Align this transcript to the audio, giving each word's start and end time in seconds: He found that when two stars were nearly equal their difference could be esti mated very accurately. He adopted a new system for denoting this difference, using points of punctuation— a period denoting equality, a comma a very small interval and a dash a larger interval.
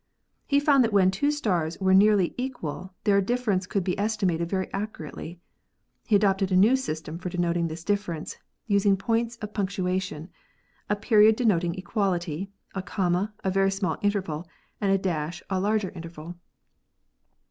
He 0.47 0.59
found 0.59 0.83
that 0.83 0.91
when 0.93 1.11
two 1.11 1.29
stars 1.29 1.79
were 1.79 1.93
nearly 1.93 2.33
equal 2.35 2.91
their 3.03 3.21
difference 3.21 3.67
could 3.67 3.83
be 3.83 3.99
esti 3.99 4.25
mated 4.25 4.49
very 4.49 4.67
accurately. 4.73 5.39
He 6.07 6.15
adopted 6.15 6.51
a 6.51 6.55
new 6.55 6.75
system 6.75 7.19
for 7.19 7.29
denoting 7.29 7.67
this 7.67 7.83
difference, 7.83 8.37
using 8.65 8.97
points 8.97 9.35
of 9.43 9.53
punctuation— 9.53 10.29
a 10.89 10.95
period 10.95 11.35
denoting 11.35 11.75
equality, 11.75 12.49
a 12.73 12.81
comma 12.81 13.31
a 13.43 13.51
very 13.51 13.69
small 13.69 13.99
interval 14.01 14.47
and 14.81 14.91
a 14.91 14.97
dash 14.97 15.43
a 15.51 15.59
larger 15.59 15.91
interval. 15.91 16.33